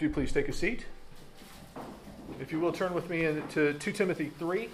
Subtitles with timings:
[0.00, 0.86] do please take a seat.
[2.40, 4.70] If you will, turn with me to 2 Timothy 3.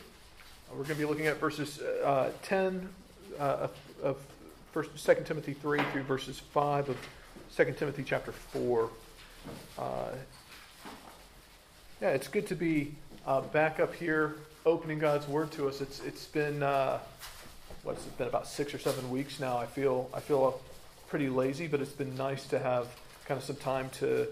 [0.70, 2.88] We're going to be looking at verses uh, 10
[3.36, 3.66] uh,
[4.04, 4.18] of
[4.70, 6.96] first, 2 Timothy 3 through verses 5 of
[7.56, 8.88] 2 Timothy chapter 4.
[9.76, 9.82] Uh,
[12.00, 12.94] yeah, it's good to be
[13.26, 15.80] uh, back up here opening God's Word to us.
[15.80, 17.00] It's it's been uh,
[17.82, 19.56] what's it been about six or seven weeks now.
[19.58, 20.60] I feel I feel
[21.08, 22.86] pretty lazy, but it's been nice to have
[23.24, 24.28] kind of some time to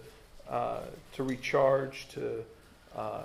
[0.49, 0.81] uh,
[1.15, 2.45] to recharge, to
[2.97, 3.23] uh,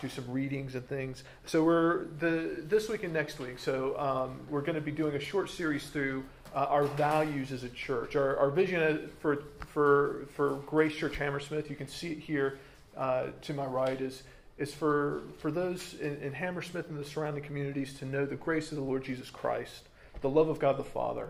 [0.00, 1.24] do some readings and things.
[1.46, 3.58] So we're the this week and next week.
[3.58, 7.64] So um, we're going to be doing a short series through uh, our values as
[7.64, 11.70] a church, our, our vision for for for Grace Church Hammersmith.
[11.70, 12.58] You can see it here
[12.96, 14.22] uh, to my right is
[14.58, 18.70] is for for those in, in Hammersmith and the surrounding communities to know the grace
[18.72, 19.88] of the Lord Jesus Christ,
[20.20, 21.28] the love of God the Father,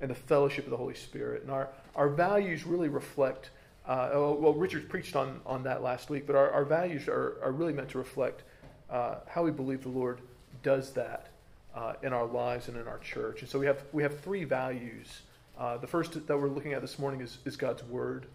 [0.00, 1.42] and the fellowship of the Holy Spirit.
[1.42, 3.50] And our our values really reflect.
[3.86, 7.50] Uh, well, Richard preached on, on that last week, but our, our values are, are
[7.50, 8.42] really meant to reflect
[8.88, 10.20] uh, how we believe the Lord
[10.62, 11.28] does that
[11.74, 13.40] uh, in our lives and in our church.
[13.40, 15.22] And so we have, we have three values.
[15.58, 18.26] Uh, the first that we're looking at this morning is, is God's Word.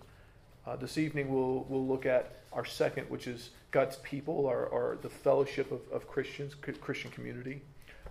[0.65, 4.97] Uh, this evening we'll, we'll look at our second, which is God's people, our, our
[5.01, 7.61] the fellowship of, of Christians, Christian community.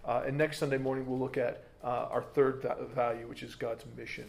[0.06, 4.28] Uh, and next Sunday morning we'll look at our third value, which is God's mission.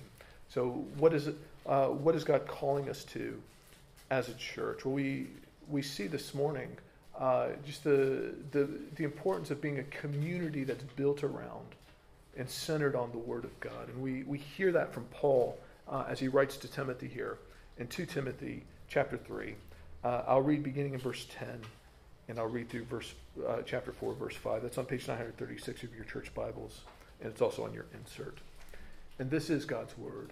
[0.50, 1.36] So what is it?
[1.68, 3.42] Uh, what is God calling us to
[4.10, 4.86] as a church?
[4.86, 5.28] Well, we
[5.70, 6.70] we see this morning
[7.20, 11.68] uh, just the, the the importance of being a community that's built around
[12.38, 15.58] and centered on the Word of God, and we we hear that from Paul
[15.90, 17.38] uh, as he writes to Timothy here
[17.78, 19.56] in two Timothy chapter three.
[20.04, 21.60] Uh, I'll read beginning in verse ten,
[22.28, 23.14] and I'll read through verse
[23.48, 24.62] uh, chapter four, verse five.
[24.62, 26.82] That's on page nine hundred thirty-six of your church Bibles,
[27.20, 28.38] and it's also on your insert.
[29.20, 30.32] And this is God's Word.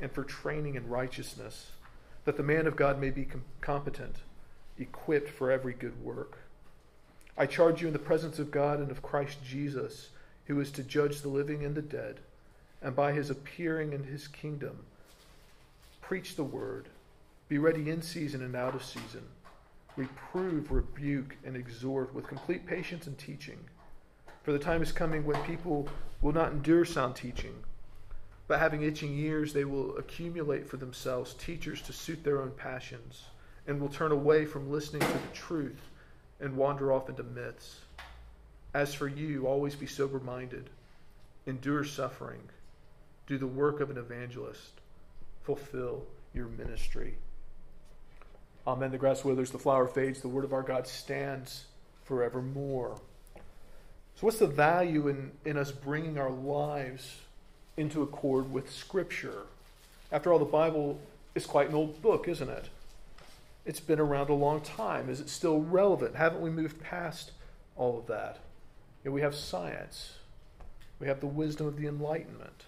[0.00, 1.70] and for training in righteousness,
[2.24, 4.16] that the man of God may be com- competent,
[4.78, 6.38] equipped for every good work.
[7.36, 10.10] I charge you in the presence of God and of Christ Jesus,
[10.46, 12.20] who is to judge the living and the dead,
[12.82, 14.78] and by his appearing in his kingdom,
[16.00, 16.88] preach the word.
[17.48, 19.22] Be ready in season and out of season.
[19.96, 23.58] Reprove, rebuke, and exhort with complete patience and teaching.
[24.42, 25.88] For the time is coming when people
[26.22, 27.54] will not endure sound teaching
[28.50, 33.22] but having itching ears, they will accumulate for themselves teachers to suit their own passions,
[33.68, 35.80] and will turn away from listening to the truth
[36.40, 37.78] and wander off into myths.
[38.74, 40.68] As for you, always be sober minded,
[41.46, 42.40] endure suffering,
[43.28, 44.80] do the work of an evangelist,
[45.42, 46.02] fulfill
[46.34, 47.18] your ministry.
[48.66, 48.90] Amen.
[48.90, 51.66] The grass withers, the flower fades, the word of our God stands
[52.02, 53.00] forevermore.
[54.16, 57.14] So, what's the value in, in us bringing our lives
[57.76, 59.42] into accord with Scripture.
[60.12, 61.00] After all, the Bible
[61.34, 62.68] is quite an old book, isn't it?
[63.64, 65.08] It's been around a long time.
[65.08, 66.16] Is it still relevant?
[66.16, 67.32] Haven't we moved past
[67.76, 68.38] all of that?
[69.04, 70.14] You know, we have science.
[70.98, 72.64] We have the wisdom of the Enlightenment.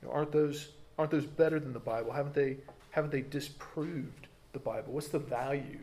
[0.00, 2.12] You know, aren't those aren't those better than the Bible?
[2.12, 2.56] Haven't they
[2.90, 4.92] haven't they disproved the Bible?
[4.92, 5.78] What's the value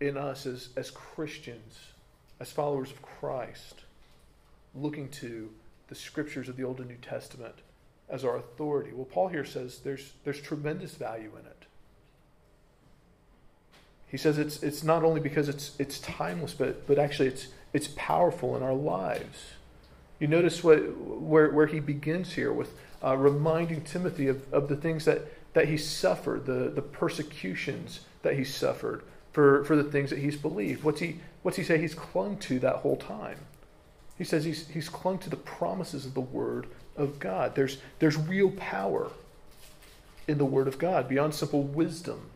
[0.00, 1.78] in us as, as Christians,
[2.40, 3.82] as followers of Christ,
[4.74, 5.50] looking to
[5.92, 7.56] the scriptures of the Old and New Testament
[8.08, 8.92] as our authority.
[8.94, 11.66] Well, Paul here says there's, there's tremendous value in it.
[14.08, 17.88] He says it's, it's not only because it's, it's timeless, but, but actually it's, it's
[17.94, 19.50] powerful in our lives.
[20.18, 22.72] You notice what, where, where he begins here with
[23.04, 25.20] uh, reminding Timothy of, of the things that,
[25.52, 29.02] that he suffered, the, the persecutions that he suffered
[29.32, 30.84] for, for the things that he's believed.
[30.84, 33.36] What's he, what's he say he's clung to that whole time?
[34.22, 37.56] He says he's, he's clung to the promises of the Word of God.
[37.56, 39.10] There's, there's real power
[40.28, 42.30] in the Word of God beyond simple wisdom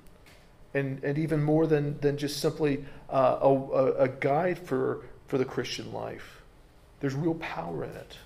[0.74, 5.44] and, and even more than, than just simply uh, a, a guide for, for the
[5.44, 6.42] Christian life.
[6.98, 8.18] There's real power in it.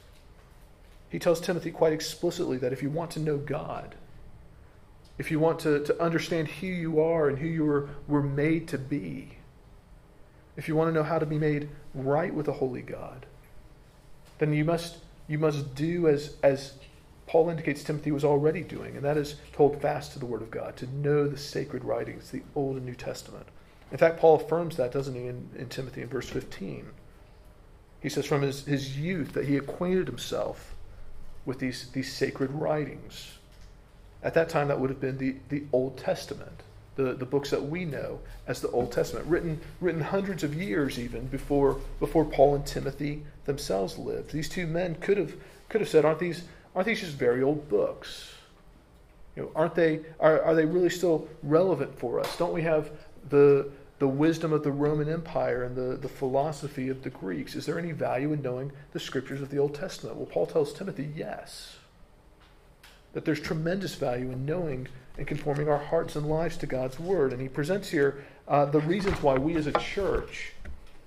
[1.11, 3.95] He tells Timothy quite explicitly that if you want to know God,
[5.19, 8.69] if you want to, to understand who you are and who you were, were made
[8.69, 9.33] to be,
[10.57, 13.27] if you want to know how to be made right with a holy God,
[14.41, 14.97] then you must,
[15.29, 16.73] you must do as, as
[17.27, 20.43] Paul indicates Timothy was already doing, and that is to hold fast to the Word
[20.43, 23.47] of God, to know the sacred writings, the Old and New Testament.
[23.93, 26.87] In fact, Paul affirms that, doesn't he, in, in Timothy in verse 15?
[28.01, 30.75] He says, from his, his youth, that he acquainted himself
[31.45, 33.39] with these, these sacred writings.
[34.23, 36.63] At that time, that would have been the, the Old Testament,
[37.01, 40.99] the, the books that we know as the Old Testament, written, written hundreds of years
[40.99, 44.33] even before, before Paul and Timothy themselves lived.
[44.33, 45.35] These two men could have,
[45.69, 46.45] could have said, aren't these,
[46.75, 48.35] aren't these just very old books?
[49.37, 52.37] You know, aren't they, are, are they really still relevant for us?
[52.37, 52.91] Don't we have
[53.29, 57.55] the, the wisdom of the Roman Empire and the, the philosophy of the Greeks?
[57.55, 60.17] Is there any value in knowing the scriptures of the Old Testament?
[60.17, 61.77] Well, Paul tells Timothy, yes.
[63.13, 64.89] That there's tremendous value in knowing
[65.21, 67.33] and conforming our hearts and lives to God's Word.
[67.33, 70.55] And he presents here uh, the reasons why we as a church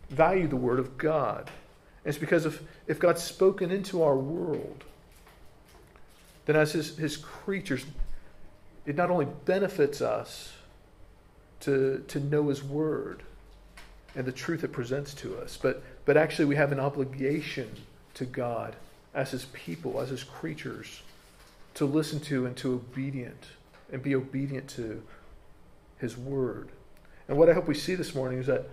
[0.10, 1.50] value the Word of God.
[2.06, 4.84] It's because if, if God's spoken into our world,
[6.46, 7.86] then as his, his creatures,
[8.86, 10.54] it not only benefits us,
[11.62, 13.24] to, to know His Word
[14.16, 15.58] and the truth it presents to us.
[15.60, 17.72] But, but actually, we have an obligation
[18.16, 18.76] to God
[19.14, 21.02] as His people, as His creatures,
[21.76, 23.46] to listen to and to obedient
[23.94, 25.02] and be obedient to
[25.98, 26.70] His Word.
[27.30, 28.70] And what I hope we see this morning is that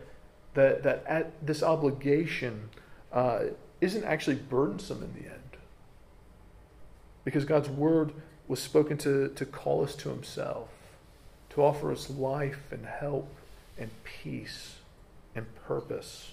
[0.55, 2.71] that, that at this obligation
[3.13, 3.45] uh,
[3.81, 5.57] isn't actually burdensome in the end.
[7.25, 8.13] Because God's Word
[8.49, 10.71] was spoken to, to call us to Himself
[11.51, 13.29] to offer us life and help
[13.79, 14.77] and peace
[15.35, 16.33] and purpose.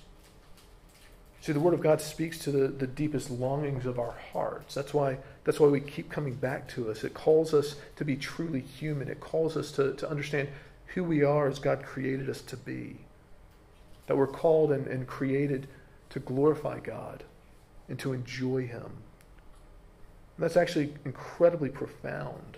[1.41, 4.73] See, the Word of God speaks to the, the deepest longings of our hearts.
[4.73, 7.03] That's why, that's why we keep coming back to us.
[7.03, 10.49] It calls us to be truly human, it calls us to, to understand
[10.87, 12.97] who we are as God created us to be.
[14.07, 15.67] That we're called and, and created
[16.09, 17.23] to glorify God
[17.87, 18.83] and to enjoy Him.
[18.83, 22.57] And that's actually incredibly profound.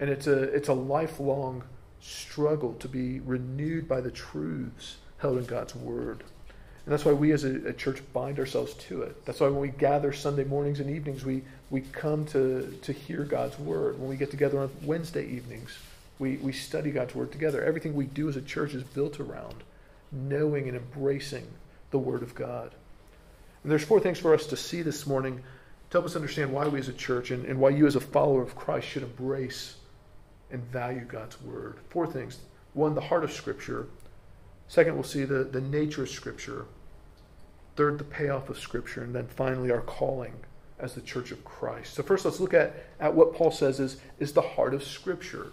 [0.00, 1.64] And it's a, it's a lifelong
[2.00, 6.24] struggle to be renewed by the truths held in God's Word.
[6.84, 9.24] And that's why we as a, a, church bind ourselves to it.
[9.24, 13.22] That's why when we gather Sunday mornings and evenings, we, we come to, to hear
[13.22, 14.00] God's Word.
[14.00, 15.78] When we get together on Wednesday evenings,
[16.18, 17.64] we, we study God's Word together.
[17.64, 19.62] Everything we do as a church is built around
[20.12, 21.46] knowing and embracing
[21.90, 22.70] the Word of God.
[23.62, 25.36] And there's four things for us to see this morning
[25.90, 28.00] to help us understand why we as a church and, and why you as a
[28.00, 29.76] follower of Christ should embrace
[30.50, 31.76] and value God's word.
[31.90, 32.38] Four things.
[32.74, 33.86] One, the heart of Scripture.
[34.72, 36.64] Second, we'll see the, the nature of Scripture.
[37.76, 39.02] Third, the payoff of Scripture.
[39.02, 40.32] And then finally, our calling
[40.78, 41.92] as the church of Christ.
[41.92, 45.48] So, first, let's look at, at what Paul says is, is the heart of Scripture.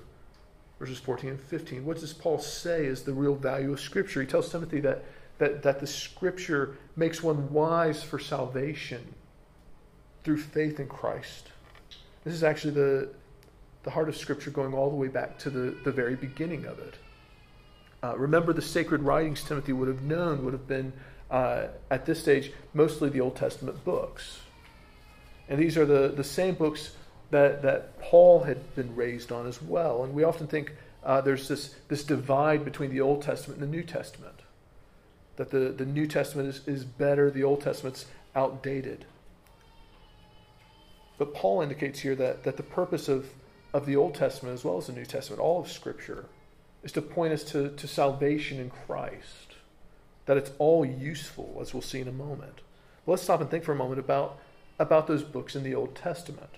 [0.80, 1.86] Verses 14 and 15.
[1.86, 4.22] What does Paul say is the real value of Scripture?
[4.22, 5.04] He tells Timothy that,
[5.38, 9.16] that, that the Scripture makes one wise for salvation
[10.24, 11.50] through faith in Christ.
[12.24, 13.10] This is actually the,
[13.84, 16.80] the heart of Scripture going all the way back to the, the very beginning of
[16.80, 16.96] it.
[18.04, 20.94] Uh, remember, the sacred writings Timothy would have known would have been,
[21.30, 24.40] uh, at this stage, mostly the Old Testament books.
[25.50, 26.96] And these are the, the same books
[27.32, 30.04] that, that Paul had been raised on as well.
[30.04, 33.78] And we often think uh, there's this, this divide between the Old Testament and the
[33.78, 34.36] New Testament.
[35.36, 39.06] That the, the New Testament is, is better, the Old Testament's outdated.
[41.18, 43.26] But Paul indicates here that, that the purpose of
[43.74, 46.26] of the Old Testament as well as the New Testament, all of Scripture,
[46.84, 49.56] is to point us to, to salvation in Christ.
[50.26, 52.62] That it's all useful, as we'll see in a moment.
[53.06, 54.40] But let's stop and think for a moment about,
[54.78, 56.50] about those books in the Old Testament.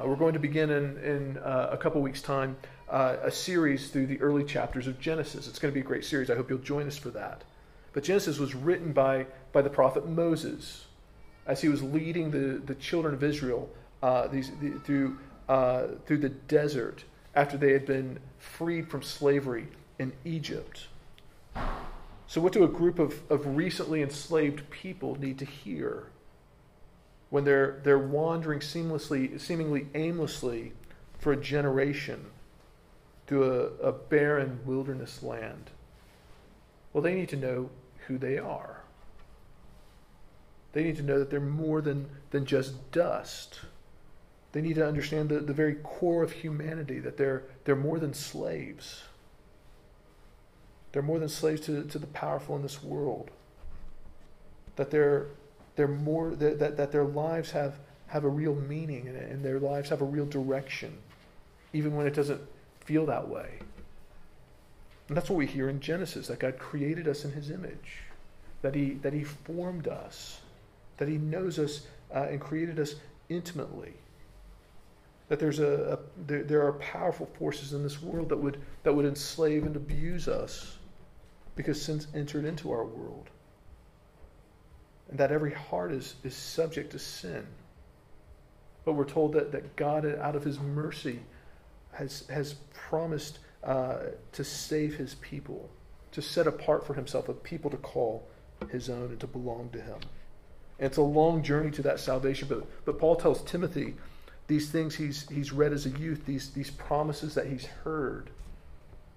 [0.00, 2.56] Uh, we're going to begin in, in uh, a couple weeks' time
[2.90, 5.46] uh, a series through the early chapters of Genesis.
[5.46, 6.30] It's going to be a great series.
[6.30, 7.44] I hope you'll join us for that.
[7.92, 10.86] But Genesis was written by, by the prophet Moses
[11.46, 13.70] as he was leading the, the children of Israel
[14.02, 17.04] uh, these, the, through uh, through the desert
[17.34, 20.86] after they had been freed from slavery in Egypt.
[22.26, 26.04] So, what do a group of, of recently enslaved people need to hear
[27.30, 30.72] when they're, they're wandering seamlessly, seemingly aimlessly
[31.18, 32.26] for a generation
[33.26, 33.44] through
[33.82, 35.70] a, a barren wilderness land?
[36.92, 37.70] Well, they need to know
[38.06, 38.80] who they are.
[40.72, 43.60] They need to know that they're more than, than just dust.
[44.54, 48.14] They need to understand the, the very core of humanity, that they're, they're more than
[48.14, 49.02] slaves.
[50.92, 53.32] They're more than slaves to, to the powerful in this world.
[54.76, 55.26] That they're,
[55.74, 59.58] they're more, that, that, that their lives have, have a real meaning and, and their
[59.58, 60.98] lives have a real direction,
[61.72, 62.40] even when it doesn't
[62.84, 63.58] feel that way.
[65.08, 68.04] And that's what we hear in Genesis that God created us in His image,
[68.62, 70.42] that He, that he formed us,
[70.98, 72.94] that He knows us uh, and created us
[73.28, 73.94] intimately.
[75.28, 78.92] That there's a, a there, there, are powerful forces in this world that would that
[78.92, 80.76] would enslave and abuse us
[81.56, 83.30] because sin's entered into our world.
[85.08, 87.46] And that every heart is, is subject to sin.
[88.84, 91.20] But we're told that, that God, out of his mercy,
[91.92, 93.98] has, has promised uh,
[94.32, 95.70] to save his people,
[96.12, 98.28] to set apart for himself a people to call
[98.70, 99.98] his own and to belong to him.
[100.78, 103.94] And it's a long journey to that salvation, but, but Paul tells Timothy
[104.46, 108.30] these things he's, he's read as a youth, these, these promises that he's heard,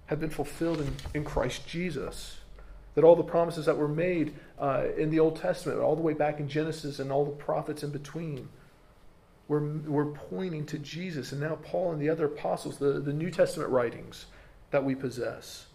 [0.06, 2.38] have been fulfilled in, in Christ Jesus.
[2.94, 6.14] That all the promises that were made uh, in the Old Testament, all the way
[6.14, 8.48] back in Genesis and all the prophets in between,
[9.48, 11.32] were, were pointing to Jesus.
[11.32, 14.26] And now Paul and the other apostles, the, the New Testament writings
[14.70, 15.66] that we possess,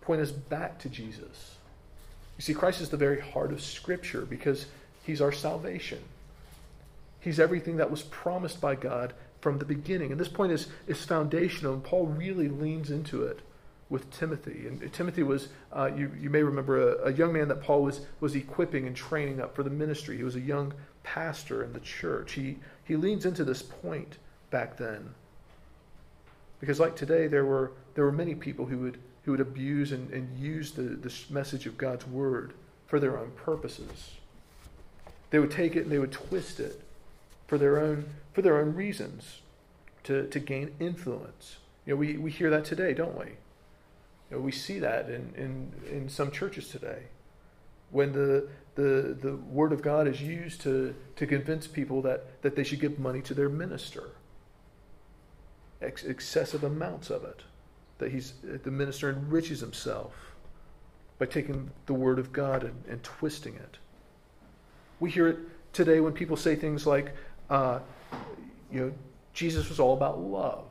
[0.00, 1.56] point us back to Jesus.
[2.36, 4.66] You see, Christ is the very heart of Scripture because
[5.04, 5.98] he's our salvation.
[7.20, 10.10] He's everything that was promised by God from the beginning.
[10.10, 13.40] And this point is, is foundational, and Paul really leans into it
[13.88, 14.66] with Timothy.
[14.66, 18.02] And Timothy was, uh, you, you may remember, a, a, young man that Paul was,
[18.20, 20.16] was equipping and training up for the ministry.
[20.16, 20.72] He was a young
[21.02, 22.32] pastor in the church.
[22.32, 24.18] He, he leans into this point
[24.50, 25.14] back then.
[26.60, 30.10] Because, like today, there were, there were many people who would, who would abuse and,
[30.12, 32.52] and use the, the message of God's word
[32.86, 34.12] for their own purposes.
[35.30, 36.80] They would take it and they would twist it
[37.50, 39.40] for their own, for their own reasons
[40.04, 41.56] to, to gain influence.
[41.84, 43.26] You know, we, we hear that today, don't we?
[43.26, 47.06] You know, we see that in, in, in some churches today.
[47.90, 52.54] When the, the, the word of God is used to, to convince people that, that
[52.54, 54.10] they should give money to their minister.
[55.82, 57.42] Ex- excessive amounts of it.
[57.98, 60.12] That he's, the minister enriches himself
[61.18, 63.78] by taking the word of God and, and twisting it.
[65.00, 65.38] We hear it
[65.72, 67.12] today when people say things like,
[67.50, 67.80] uh,
[68.72, 68.92] you know,
[69.34, 70.64] Jesus was all about love.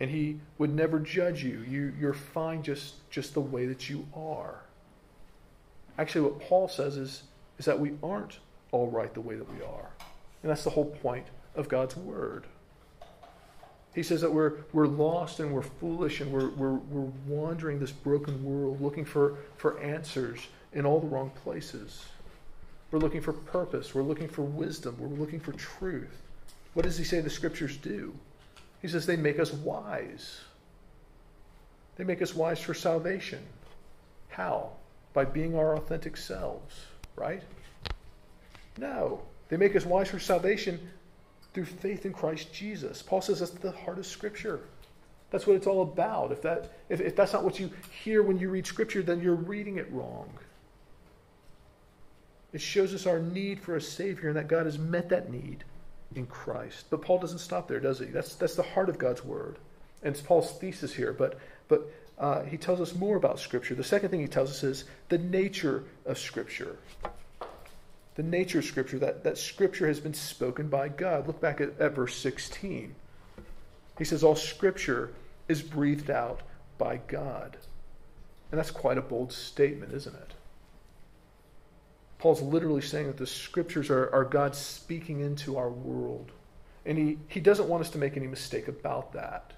[0.00, 1.64] And he would never judge you.
[1.68, 1.92] you.
[1.98, 4.62] You're fine just, just the way that you are.
[5.98, 7.22] Actually, what Paul says is,
[7.58, 8.38] is that we aren't
[8.72, 9.90] all right the way that we are.
[10.42, 12.44] And that's the whole point of God's Word.
[13.94, 17.92] He says that we're, we're lost and we're foolish and we're, we're, we're wandering this
[17.92, 22.04] broken world looking for, for answers in all the wrong places.
[22.90, 23.94] We're looking for purpose.
[23.94, 24.96] We're looking for wisdom.
[24.98, 26.22] We're looking for truth.
[26.74, 28.14] What does he say the scriptures do?
[28.82, 30.40] He says they make us wise.
[31.96, 33.42] They make us wise for salvation.
[34.28, 34.70] How?
[35.14, 36.74] By being our authentic selves,
[37.16, 37.42] right?
[38.78, 39.22] No.
[39.48, 40.78] They make us wise for salvation
[41.54, 43.00] through faith in Christ Jesus.
[43.00, 44.60] Paul says that's the heart of Scripture.
[45.30, 46.32] That's what it's all about.
[46.32, 47.70] If, that, if, if that's not what you
[48.04, 50.28] hear when you read Scripture, then you're reading it wrong.
[52.56, 55.62] It shows us our need for a Savior and that God has met that need
[56.14, 56.86] in Christ.
[56.88, 58.06] But Paul doesn't stop there, does he?
[58.06, 59.58] That's, that's the heart of God's Word.
[60.02, 61.12] And it's Paul's thesis here.
[61.12, 63.74] But, but uh, he tells us more about Scripture.
[63.74, 66.78] The second thing he tells us is the nature of Scripture.
[68.14, 71.26] The nature of Scripture, that, that Scripture has been spoken by God.
[71.26, 72.94] Look back at, at verse 16.
[73.98, 75.12] He says, All Scripture
[75.46, 76.40] is breathed out
[76.78, 77.58] by God.
[78.50, 80.32] And that's quite a bold statement, isn't it?
[82.26, 86.32] Paul's literally saying that the scriptures are, are God speaking into our world.
[86.84, 89.52] And he, he doesn't want us to make any mistake about that.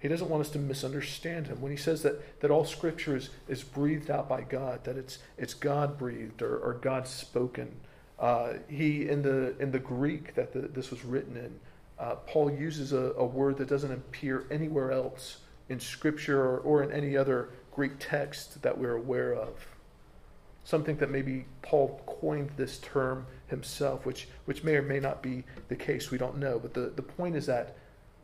[0.00, 1.60] He doesn't want us to misunderstand him.
[1.60, 5.18] When he says that, that all scripture is, is breathed out by God, that it's,
[5.36, 7.70] it's God breathed or, or God spoken.
[8.18, 11.60] Uh, he, in the, in the Greek that the, this was written in,
[11.98, 16.82] uh, Paul uses a, a, word that doesn't appear anywhere else in scripture or, or
[16.82, 19.66] in any other Greek text that we're aware of.
[20.64, 25.44] Something that maybe Paul coined this term himself, which, which may or may not be
[25.68, 26.10] the case.
[26.10, 26.58] We don't know.
[26.58, 27.76] But the, the point is that,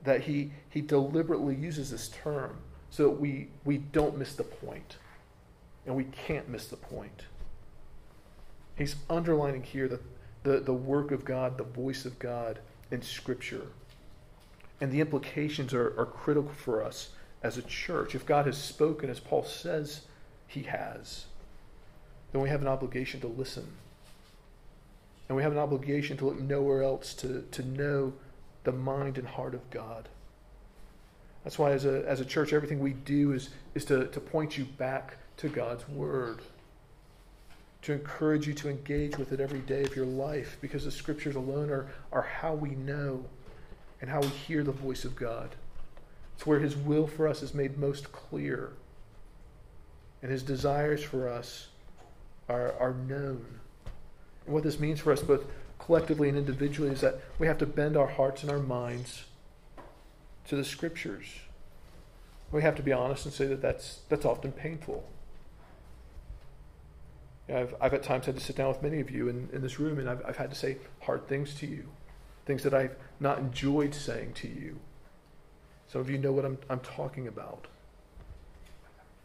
[0.04, 2.56] that he, he deliberately uses this term
[2.88, 4.96] so that we, we don't miss the point.
[5.86, 7.24] And we can't miss the point.
[8.76, 10.00] He's underlining here the,
[10.42, 12.58] the, the work of God, the voice of God
[12.90, 13.66] in Scripture.
[14.80, 17.10] And the implications are, are critical for us
[17.42, 18.14] as a church.
[18.14, 20.02] If God has spoken, as Paul says
[20.46, 21.26] he has,
[22.32, 23.66] then we have an obligation to listen.
[25.28, 28.12] And we have an obligation to look nowhere else to, to know
[28.64, 30.08] the mind and heart of God.
[31.44, 34.58] That's why, as a, as a church, everything we do is, is to, to point
[34.58, 36.40] you back to God's Word,
[37.82, 41.36] to encourage you to engage with it every day of your life, because the Scriptures
[41.36, 43.24] alone are, are how we know
[44.00, 45.56] and how we hear the voice of God.
[46.36, 48.72] It's where His will for us is made most clear,
[50.22, 51.68] and His desires for us
[52.50, 53.44] are, are known.
[54.44, 55.44] And what this means for us, both
[55.78, 59.24] collectively and individually, is that we have to bend our hearts and our minds
[60.48, 61.26] to the scriptures.
[62.52, 65.08] We have to be honest and say that that's, that's often painful.
[67.48, 69.78] I've, I've at times had to sit down with many of you in, in this
[69.78, 71.84] room, and I've, I've had to say hard things to you,
[72.46, 74.78] things that I've not enjoyed saying to you.
[75.88, 77.66] Some of you know what I'm, I'm talking about.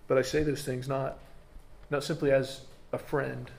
[0.08, 1.20] But I say those things not,
[1.90, 2.62] not simply as
[2.96, 3.52] a friend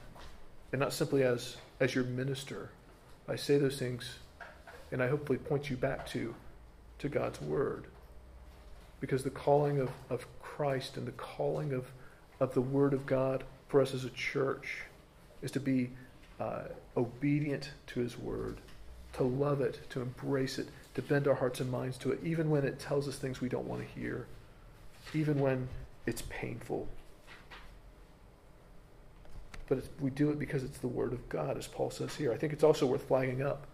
[0.73, 2.71] and not simply as, as your minister.
[3.29, 4.19] I say those things
[4.91, 6.35] and I hopefully point you back to
[6.99, 7.85] to God's Word.
[9.01, 11.87] Because the calling of, of Christ and the calling of,
[12.41, 14.85] of the Word of God for us as a church
[15.43, 15.91] is to be
[16.41, 16.63] uh,
[16.97, 18.57] obedient to His Word,
[19.15, 22.49] to love it, to embrace it, to bend our hearts and minds to it, even
[22.49, 24.27] when it tells us things we don't want to hear,
[25.13, 25.69] even when
[26.07, 26.89] it's painful.
[29.69, 32.33] But we do it because it's the Word of God, as Paul says here.
[32.33, 33.67] I think it's also worth flagging up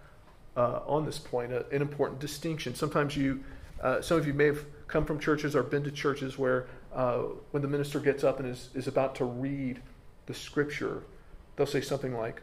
[0.57, 2.75] uh, on this point, uh, an important distinction.
[2.75, 3.43] Sometimes you,
[3.83, 7.19] uh, some of you may have come from churches or been to churches where uh,
[7.51, 9.81] when the minister gets up and is, is about to read
[10.27, 11.03] the scripture,
[11.57, 12.43] they'll say something like,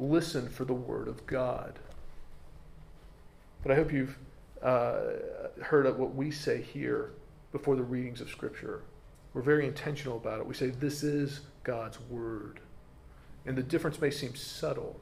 [0.00, 1.80] Listen for the word of God.
[3.64, 4.16] But I hope you've
[4.62, 5.00] uh,
[5.60, 7.10] heard of what we say here
[7.50, 8.82] before the readings of scripture.
[9.34, 10.46] We're very intentional about it.
[10.46, 12.60] We say, This is God's word.
[13.48, 15.00] And the difference may seem subtle,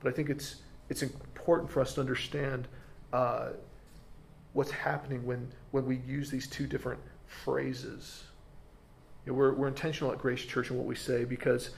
[0.00, 0.56] but I think it's
[0.88, 2.66] it's important for us to understand
[3.12, 3.50] uh,
[4.54, 8.24] what's happening when, when we use these two different phrases.
[9.24, 11.70] You know, we're, we're intentional at Grace Church in what we say because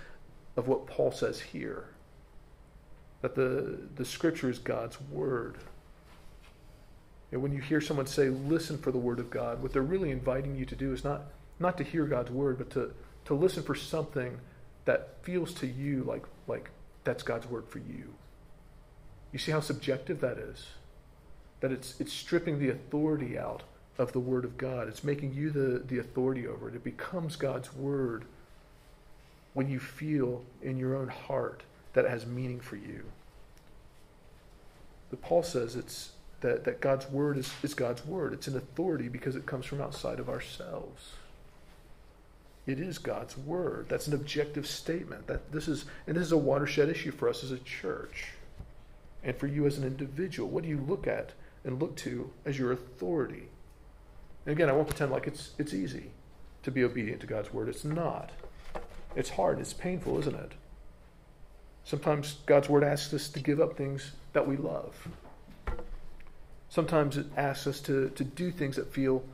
[0.57, 1.88] of what Paul says here
[3.21, 5.59] that the, the scripture is God's word.
[7.33, 10.12] And when you hear someone say, listen for the word of God, what they're really
[10.12, 11.23] inviting you to do is not,
[11.59, 12.95] not to hear God's word, but to,
[13.27, 14.38] to listen for something
[14.85, 16.71] that feels to you like, like
[17.05, 18.14] that's God's word for you.
[19.33, 20.66] You see how subjective that is?
[21.61, 23.62] That it's, it's stripping the authority out
[23.99, 24.88] of the Word of God.
[24.88, 26.75] It's making you the, the authority over it.
[26.75, 28.25] It becomes God's Word
[29.55, 33.05] when you feel in your own heart that it has meaning for you.
[35.11, 38.33] But Paul says it's that, that God's word is, is God's word.
[38.33, 41.12] It's an authority because it comes from outside of ourselves.
[42.66, 43.87] It is God's word.
[43.88, 45.27] That's an objective statement.
[45.27, 48.33] That this is and this is a watershed issue for us as a church
[49.25, 50.48] and for you as an individual?
[50.48, 51.33] What do you look at
[51.64, 53.48] and look to as your authority?
[54.44, 56.11] And again, I won't pretend like it's, it's easy
[56.62, 57.68] to be obedient to God's word.
[57.68, 58.31] It's not.
[59.14, 59.61] It's hard.
[59.61, 60.53] It's painful, isn't it?
[61.85, 65.09] Sometimes God's word asks us to give up things that we love.
[66.68, 69.25] Sometimes it asks us to, to do things that feel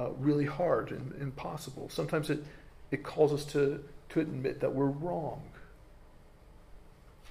[0.00, 1.88] uh, really hard and impossible.
[1.88, 2.42] Sometimes it,
[2.90, 5.42] it calls us to, to admit that we're wrong.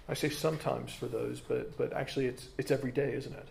[0.09, 3.47] I say sometimes for those, but but actually it's it's every day, isn't it?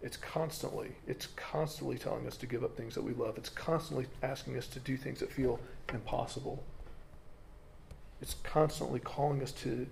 [0.00, 3.36] It's constantly it's constantly telling us to give up things that we love.
[3.36, 5.60] It's constantly asking us to do things that feel
[5.92, 6.62] impossible.
[8.22, 9.86] It's constantly calling us to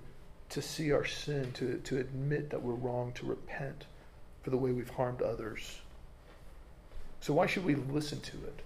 [0.50, 3.84] to see our sin, to to admit that we're wrong, to repent
[4.42, 5.78] for the way we've harmed others.
[7.20, 8.60] So why should we listen to it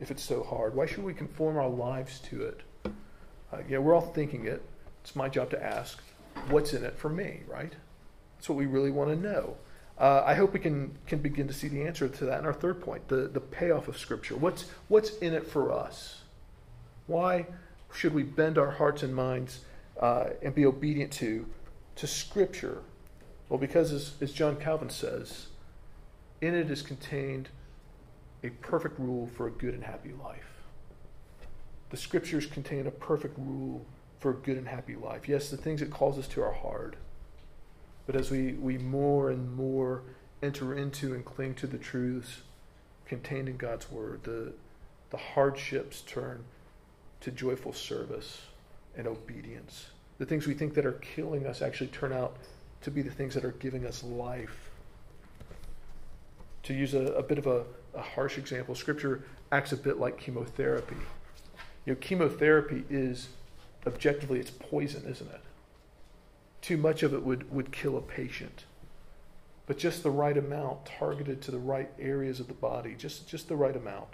[0.00, 0.74] if it's so hard?
[0.74, 2.60] Why should we conform our lives to it?
[3.52, 4.62] Uh, yeah, we're all thinking it.
[5.02, 6.00] It's my job to ask
[6.50, 7.72] what's in it for me, right?
[8.36, 9.56] That's what we really want to know.
[9.98, 12.52] Uh, I hope we can, can begin to see the answer to that in our
[12.52, 14.36] third point the, the payoff of Scripture.
[14.36, 16.20] What's, what's in it for us?
[17.06, 17.46] Why
[17.92, 19.60] should we bend our hearts and minds
[20.00, 21.46] uh, and be obedient to,
[21.96, 22.82] to Scripture?
[23.48, 25.48] Well, because as, as John Calvin says,
[26.40, 27.48] in it is contained
[28.42, 30.62] a perfect rule for a good and happy life.
[31.90, 33.84] The Scriptures contain a perfect rule
[34.20, 35.28] for a good and happy life.
[35.28, 36.96] Yes, the things it calls us to are hard.
[38.06, 40.02] But as we, we more and more
[40.42, 42.42] enter into and cling to the truths
[43.06, 44.52] contained in God's Word, the,
[45.10, 46.44] the hardships turn
[47.20, 48.42] to joyful service
[48.96, 49.88] and obedience.
[50.18, 52.36] The things we think that are killing us actually turn out
[52.82, 54.70] to be the things that are giving us life.
[56.64, 57.64] To use a, a bit of a,
[57.98, 60.96] a harsh example, Scripture acts a bit like chemotherapy.
[61.84, 63.28] You know, chemotherapy is
[63.86, 65.40] objectively it's poison, isn't it?
[66.60, 68.64] Too much of it would, would kill a patient.
[69.68, 73.48] but just the right amount targeted to the right areas of the body, just, just
[73.48, 74.08] the right amount,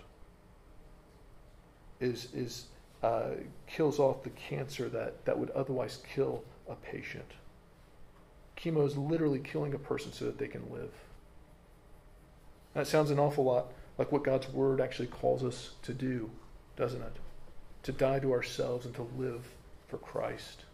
[2.00, 2.66] is, is,
[3.04, 3.30] uh,
[3.68, 7.30] kills off the cancer that, that would otherwise kill a patient.
[8.56, 10.90] Chemo is literally killing a person so that they can live.
[12.74, 16.30] That sounds an awful lot like what God's Word actually calls us to do,
[16.76, 17.16] doesn't it?
[17.84, 19.46] To die to ourselves and to live
[19.88, 20.64] for Christ.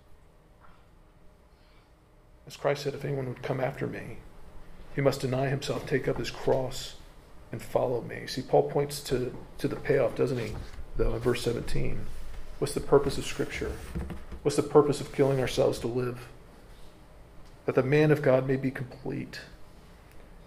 [2.46, 4.18] As Christ said, if anyone would come after me,
[4.94, 6.94] he must deny himself, take up his cross,
[7.52, 8.26] and follow me.
[8.26, 10.54] See, Paul points to, to the payoff, doesn't he,
[10.96, 12.06] though, in verse 17.
[12.58, 13.72] What's the purpose of Scripture?
[14.42, 16.28] What's the purpose of killing ourselves to live?
[17.66, 19.40] That the man of God may be complete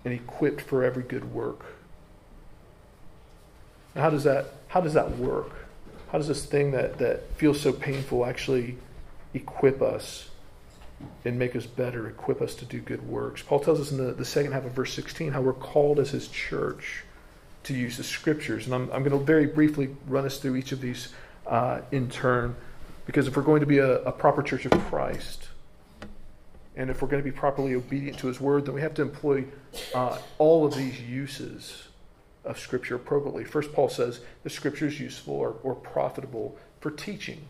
[0.05, 1.65] and equipped for every good work.
[3.95, 5.51] Now, how does that how does that work?
[6.11, 8.77] How does this thing that, that feels so painful actually
[9.33, 10.29] equip us
[11.25, 13.41] and make us better, equip us to do good works?
[13.41, 16.11] Paul tells us in the, the second half of verse 16 how we're called as
[16.11, 17.03] his church
[17.63, 18.65] to use the scriptures.
[18.65, 21.13] And I'm, I'm going to very briefly run us through each of these
[21.47, 22.55] uh, in turn,
[23.05, 25.49] because if we're going to be a, a proper church of Christ,
[26.75, 29.01] and if we're going to be properly obedient to his word, then we have to
[29.01, 29.45] employ
[29.93, 31.87] uh, all of these uses
[32.43, 33.43] of Scripture appropriately.
[33.43, 37.47] First, Paul says the Scripture is useful or, or profitable for teaching.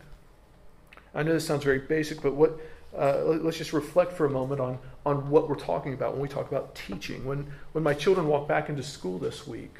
[1.14, 2.60] I know this sounds very basic, but what
[2.96, 6.28] uh, let's just reflect for a moment on, on what we're talking about when we
[6.28, 7.24] talk about teaching.
[7.24, 9.74] When, when my children walk back into school this week,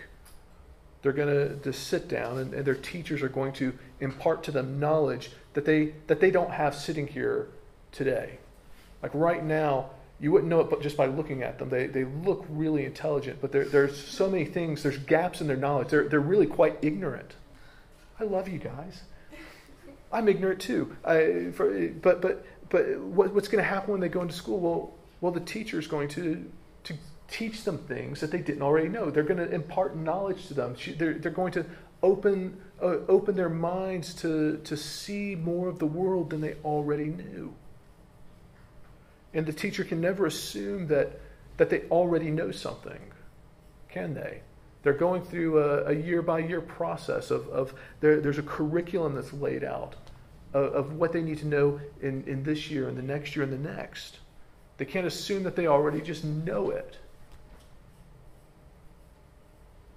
[1.03, 4.51] they're going to just sit down and, and, their teachers are going to impart to
[4.51, 7.49] them knowledge that they, that they don't have sitting here
[7.93, 8.39] today.
[9.05, 11.69] Like right now, you wouldn't know it but just by looking at them.
[11.69, 15.59] They, they look really intelligent, but there, there's so many things, there's gaps in their
[15.59, 15.89] knowledge.
[15.89, 17.35] They're, they're really quite ignorant.
[18.19, 19.03] I love you guys.
[20.11, 20.97] I'm ignorant too.
[21.05, 24.59] I, for, but but, but what, what's going to happen when they go into school?
[24.59, 26.51] Well, well, the teacher is going to,
[26.85, 26.95] to
[27.29, 29.11] teach them things that they didn't already know.
[29.11, 30.77] They're going to impart knowledge to them.
[30.97, 31.67] They're, they're going to
[32.03, 37.09] open, uh, open their minds to, to see more of the world than they already
[37.09, 37.55] knew.
[39.35, 41.21] And the teacher can never assume that,
[41.57, 43.01] that they already know something,
[43.89, 44.41] can they?
[44.83, 49.33] They're going through a, year by year process of, of there, there's a curriculum that's
[49.33, 49.97] laid out
[50.53, 53.45] of, of what they need to know in, in this year and the next year
[53.45, 54.19] and the next.
[54.77, 56.97] They can't assume that they already just know it.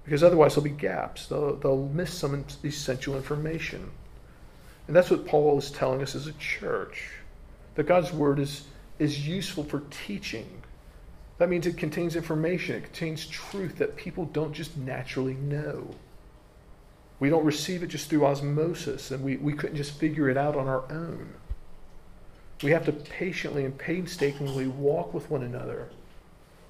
[0.06, 1.28] Because otherwise, there'll be gaps.
[1.28, 3.92] They'll, they'll miss some essential information.
[4.88, 7.10] And that's what Paul is telling us as a church
[7.76, 8.64] that God's word is,
[9.00, 10.64] is useful for teaching.
[11.38, 15.96] That means it contains information, it contains truth that people don't just naturally know.
[17.20, 20.56] We don't receive it just through osmosis, and we, we couldn't just figure it out
[20.56, 21.34] on our own.
[22.64, 25.90] We have to patiently and painstakingly walk with one another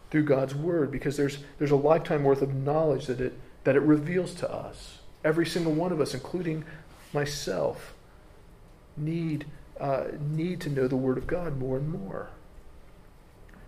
[0.10, 3.82] through God's Word because there's, there's a lifetime worth of knowledge that it, that it
[3.82, 5.00] reveals to us.
[5.24, 6.66] Every single one of us, including
[7.14, 7.94] myself,
[8.96, 9.46] need
[9.80, 12.30] uh, need to know the Word of God more and more.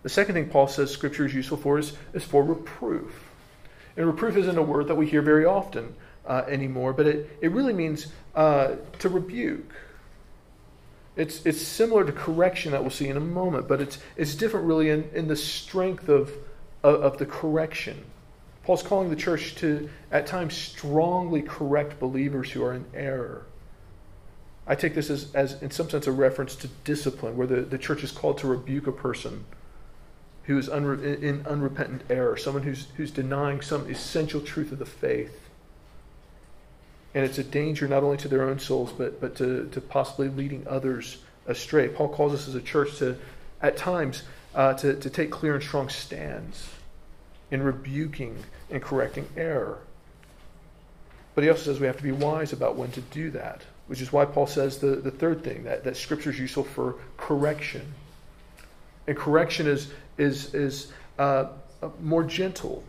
[0.04, 3.30] The second thing Paul says Scripture is useful for is, is for reproof.
[3.98, 5.94] And reproof isn't a word that we hear very often
[6.26, 9.74] uh, anymore, but it, it really means uh, to rebuke.
[11.18, 14.68] It's, it's similar to correction that we'll see in a moment, but it's, it's different
[14.68, 16.32] really in, in the strength of,
[16.82, 18.06] of, of the correction.
[18.64, 23.46] Paul's calling the church to, at times, strongly correct believers who are in error.
[24.70, 27.80] I take this as, as, in some sense, a reference to discipline, where the, the
[27.80, 29.46] church is called to rebuke a person
[30.44, 34.86] who is unre- in unrepentant error, someone who's, who's denying some essential truth of the
[34.86, 35.50] faith.
[37.16, 40.30] And it's a danger not only to their own souls, but, but to, to possibly
[40.30, 41.88] leading others astray.
[41.88, 43.18] Paul calls us as a church to,
[43.64, 44.22] at times,
[44.54, 46.70] uh, to, to take clear and strong stands
[47.50, 48.38] in rebuking
[48.70, 49.80] and correcting error.
[51.34, 54.02] But he also says we have to be wise about when to do that which
[54.02, 57.92] is why Paul says the, the third thing that, that scripture is useful for correction.
[59.08, 61.48] And correction is, is, is uh,
[62.00, 62.84] more gentle.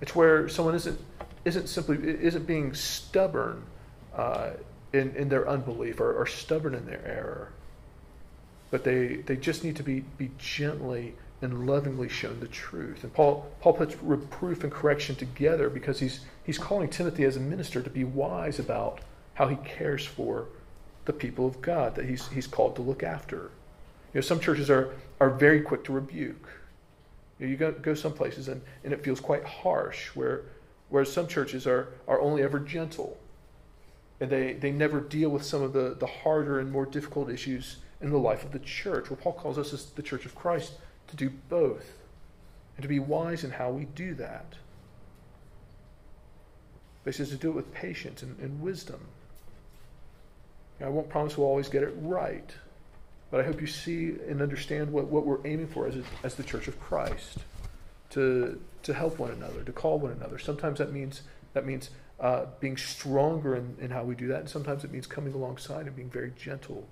[0.00, 0.98] It's where someone isn't,
[1.44, 3.64] isn't simply isn't being stubborn
[4.16, 4.52] uh,
[4.94, 7.52] in, in their unbelief or, or stubborn in their error.
[8.70, 13.04] But they, they just need to be, be gently and lovingly shown the truth.
[13.04, 17.40] And Paul, Paul puts reproof and correction together because he's, he's calling Timothy as a
[17.40, 19.02] minister to be wise about
[19.34, 20.48] how he cares for
[21.04, 23.50] the people of God that he's, he's called to look after.
[24.12, 26.48] You know, some churches are, are very quick to rebuke.
[27.38, 30.42] You, know, you go, go some places and, and it feels quite harsh, where,
[30.90, 33.18] whereas some churches are, are only ever gentle.
[34.20, 37.78] And they, they never deal with some of the, the harder and more difficult issues
[38.00, 39.10] in the life of the church.
[39.10, 40.74] Well, Paul calls us as the church of Christ
[41.08, 41.90] to do both.
[42.76, 44.54] and to be wise in how we do that.
[47.04, 49.00] But he says to do it with patience and, and wisdom.
[50.84, 52.50] I won't promise we'll always get it right,
[53.30, 56.34] but I hope you see and understand what, what we're aiming for as, a, as
[56.34, 57.38] the church of Christ
[58.10, 60.38] to, to help one another, to call one another.
[60.38, 61.22] Sometimes that means,
[61.54, 61.90] that means
[62.20, 65.86] uh, being stronger in, in how we do that, and sometimes it means coming alongside
[65.86, 66.86] and being very gentle.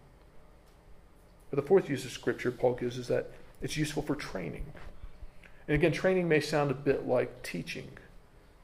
[1.50, 4.64] But the fourth use of Scripture Paul gives is that it's useful for training.
[5.68, 7.90] And again, training may sound a bit like teaching.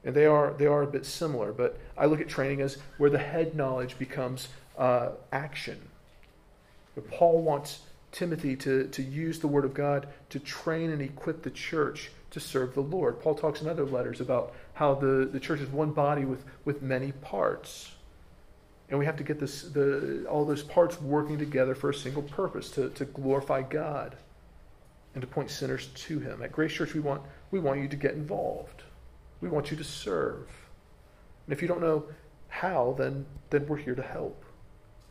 [0.04, 3.10] And they are, they are a bit similar, but I look at training as where
[3.10, 5.80] the head knowledge becomes uh, action.
[6.94, 7.80] But Paul wants
[8.12, 12.40] Timothy to, to use the Word of God to train and equip the church to
[12.40, 13.20] serve the Lord.
[13.20, 16.82] Paul talks in other letters about how the, the church is one body with, with
[16.82, 17.92] many parts.
[18.88, 22.22] And we have to get this, the, all those parts working together for a single
[22.22, 24.16] purpose to, to glorify God
[25.14, 26.42] and to point sinners to Him.
[26.42, 28.84] At Grace Church, we want, we want you to get involved,
[29.40, 30.48] we want you to serve.
[31.46, 32.04] And if you don't know
[32.48, 34.42] how, then, then we're here to help.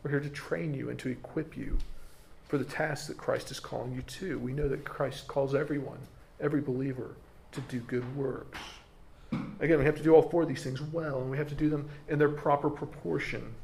[0.05, 1.79] We're here to train you and to equip you
[2.47, 4.37] for the task that Christ is calling you to.
[4.37, 5.97] We know that Christ calls everyone,
[6.39, 7.15] every believer,
[7.53, 8.59] to do good works.
[9.59, 11.55] Again, we have to do all four of these things well, and we have to
[11.55, 13.55] do them in their proper proportion.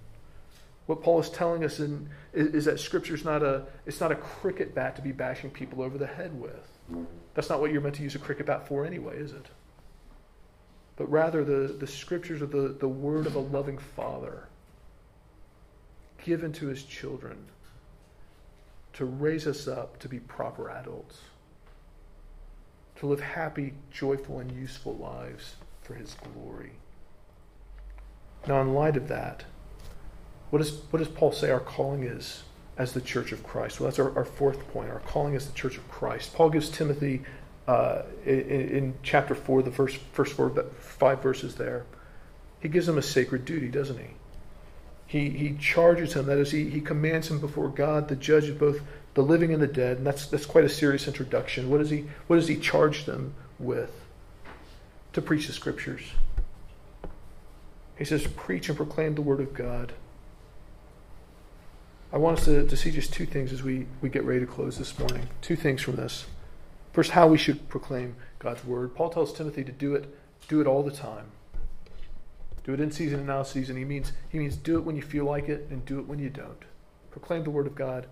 [0.87, 4.11] What Paul is telling us in, is, is that Scripture is not a it's not
[4.11, 6.67] a cricket bat to be bashing people over the head with.
[7.35, 9.45] That's not what you're meant to use a cricket bat for anyway, is it?
[10.95, 14.47] But rather the, the scriptures are the, the word of a loving father
[16.23, 17.37] given to his children
[18.93, 21.21] to raise us up to be proper adults,
[22.97, 26.71] to live happy, joyful, and useful lives for his glory.
[28.47, 29.45] Now, in light of that,
[30.49, 32.43] what, is, what does Paul say our calling is
[32.77, 33.79] as the church of Christ?
[33.79, 34.89] Well, that's our, our fourth point.
[34.89, 36.33] Our calling is the church of Christ.
[36.33, 37.23] Paul gives Timothy
[37.67, 41.85] uh, in, in, chapter 4, the first, first four, five verses there,
[42.59, 44.07] he gives him a sacred duty, doesn't he?
[45.11, 48.57] He, he charges him, that is, he, he commands him before God, the judge of
[48.57, 48.79] both
[49.13, 49.97] the living and the dead.
[49.97, 51.69] And that's, that's quite a serious introduction.
[51.69, 53.91] What, does he, what does he charge them with?
[55.11, 56.03] To preach the scriptures.
[57.97, 59.91] He says, Preach and proclaim the word of God.
[62.13, 64.45] I want us to, to see just two things as we, we get ready to
[64.45, 65.27] close this morning.
[65.41, 66.25] Two things from this.
[66.93, 68.95] First, how we should proclaim God's word.
[68.95, 70.05] Paul tells Timothy to do it,
[70.47, 71.25] do it all the time.
[72.63, 73.75] Do it in season and out of season.
[73.75, 76.19] He means he means do it when you feel like it and do it when
[76.19, 76.63] you don't.
[77.09, 78.07] Proclaim the word of God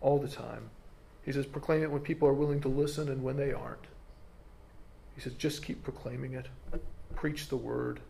[0.00, 0.70] all the time.
[1.24, 3.86] He says proclaim it when people are willing to listen and when they aren't.
[5.14, 6.46] He says just keep proclaiming it.
[7.16, 8.00] Preach the word.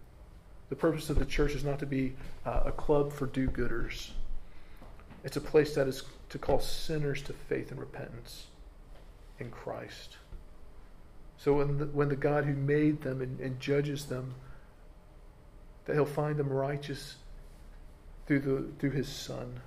[0.69, 4.11] The purpose of the church is not to be uh, a club for do-gooders.
[5.25, 8.49] It's a place that is to call sinners to faith and repentance
[9.39, 10.19] in Christ.
[11.39, 14.35] So when the, when the God who made them and, and judges them,
[15.89, 17.17] that he'll find them righteous
[18.27, 19.59] through, the, through his Son.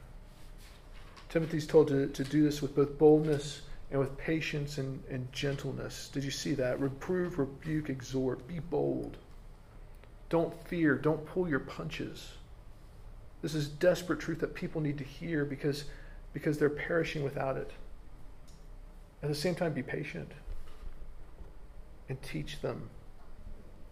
[1.30, 6.10] Timothy's told to, to do this with both boldness and with patience and, and gentleness.
[6.14, 6.80] Did you see that?
[6.80, 8.48] Reprove, rebuke, exhort.
[8.48, 9.18] Be bold.
[10.30, 10.96] Don't fear.
[10.96, 12.34] Don't pull your punches.
[13.42, 15.86] This is desperate truth that people need to hear because,
[16.34, 17.72] because they're perishing without it.
[19.24, 20.32] At the same time, be patient
[22.10, 22.92] and teach them.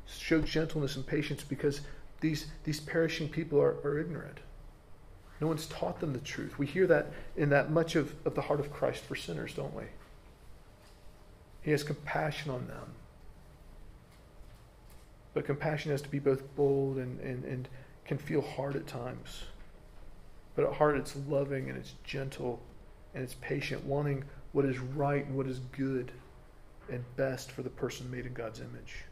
[0.05, 1.81] Show gentleness and patience because
[2.21, 4.39] these, these perishing people are, are ignorant.
[5.41, 6.59] No one's taught them the truth.
[6.59, 9.73] We hear that in that much of, of the heart of Christ for sinners, don't
[9.73, 9.83] we?
[11.61, 12.93] He has compassion on them.
[15.33, 17.69] But compassion has to be both bold and, and, and
[18.05, 19.43] can feel hard at times.
[20.55, 22.59] But at heart, it's loving and it's gentle
[23.13, 26.11] and it's patient, wanting what is right and what is good
[26.89, 29.05] and best for the person made in God's image.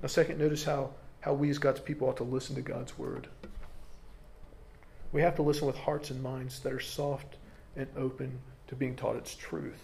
[0.00, 3.28] Now, second, notice how, how we as God's people ought to listen to God's word.
[5.12, 7.36] We have to listen with hearts and minds that are soft
[7.76, 9.82] and open to being taught its truth.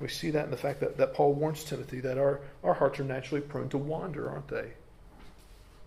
[0.00, 3.00] We see that in the fact that, that Paul warns Timothy that our, our hearts
[3.00, 4.72] are naturally prone to wander, aren't they?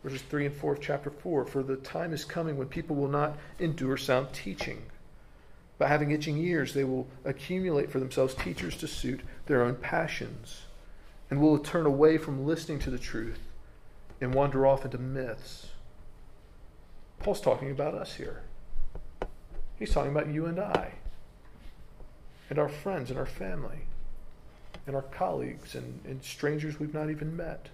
[0.03, 3.07] Verses 3 and 4 of chapter 4 For the time is coming when people will
[3.07, 4.81] not endure sound teaching
[5.81, 10.61] by having itching ears, they will accumulate for themselves teachers to suit their own passions,
[11.31, 13.39] and will turn away from listening to the truth
[14.21, 15.67] and wander off into myths.
[17.19, 18.43] Paul's talking about us here.
[19.77, 20.93] He's talking about you and I,
[22.49, 23.79] and our friends and our family,
[24.85, 27.69] and our colleagues and, and strangers we've not even met.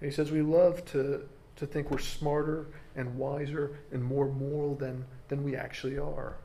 [0.00, 4.74] And he says we love to, to think we're smarter and wiser and more moral
[4.74, 6.36] than, than we actually are.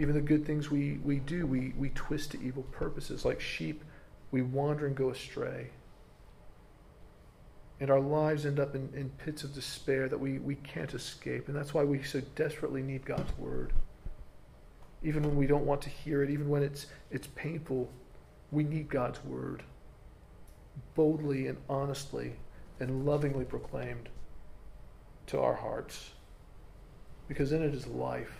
[0.00, 3.24] Even the good things we, we do, we, we twist to evil purposes.
[3.24, 3.84] Like sheep,
[4.30, 5.70] we wander and go astray.
[7.84, 11.48] And our lives end up in, in pits of despair that we, we can't escape.
[11.48, 13.74] And that's why we so desperately need God's word.
[15.02, 17.90] Even when we don't want to hear it, even when it's, it's painful,
[18.50, 19.64] we need God's word
[20.94, 22.32] boldly and honestly
[22.80, 24.08] and lovingly proclaimed
[25.26, 26.12] to our hearts.
[27.28, 28.34] Because in it is life.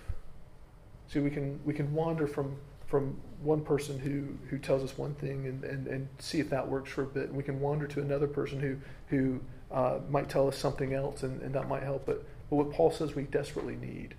[1.08, 5.14] See, we can, we can wander from, from one person who, who tells us one
[5.14, 7.28] thing and, and, and see if that works for a bit.
[7.28, 8.76] And we can wander to another person who,
[9.08, 12.06] who uh, might tell us something else and, and that might help.
[12.06, 14.14] But, but what Paul says we desperately need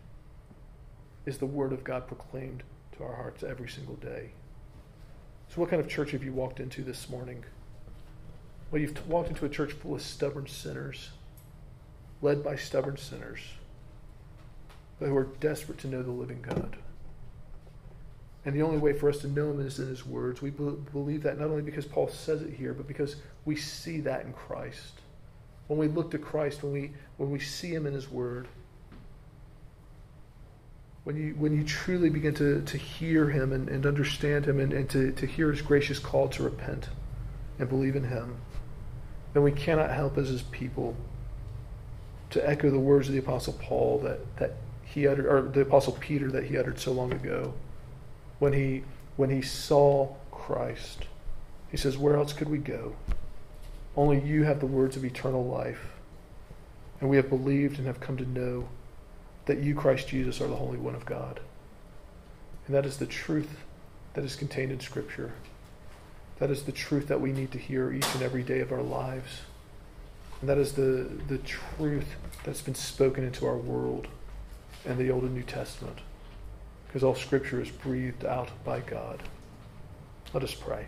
[1.25, 2.63] is the Word of God proclaimed
[2.97, 4.31] to our hearts every single day.
[5.49, 7.43] So, what kind of church have you walked into this morning?
[8.71, 11.11] Well, you've walked into a church full of stubborn sinners,
[12.21, 13.39] led by stubborn sinners,
[14.99, 16.77] who are desperate to know the living God.
[18.45, 20.41] And the only way for us to know him is in his words.
[20.41, 24.23] We believe that not only because Paul says it here, but because we see that
[24.23, 24.93] in Christ.
[25.67, 28.47] When we look to Christ, when we, when we see him in his word,
[31.05, 34.73] when you, when you truly begin to, to hear him and, and understand him and,
[34.73, 36.89] and to, to hear his gracious call to repent
[37.57, 38.37] and believe in him,
[39.33, 40.95] then we cannot help as his people
[42.29, 44.53] to echo the words of the Apostle Paul that, that
[44.83, 47.53] he uttered, or the Apostle Peter that he uttered so long ago
[48.45, 48.83] when he,
[49.15, 51.07] when he saw Christ.
[51.71, 52.95] He says, Where else could we go?
[53.97, 55.87] Only you have the words of eternal life.
[57.01, 58.67] And we have believed and have come to know
[59.47, 61.39] that you, Christ Jesus, are the Holy One of God.
[62.67, 63.49] And that is the truth
[64.13, 65.33] that is contained in Scripture.
[66.37, 68.83] That is the truth that we need to hear each and every day of our
[68.83, 69.41] lives.
[70.39, 74.07] And that is the, the truth that's been spoken into our world
[74.85, 75.97] in the Old and New Testament.
[76.95, 79.21] Because all Scripture is breathed out by God.
[80.33, 80.87] Let us pray.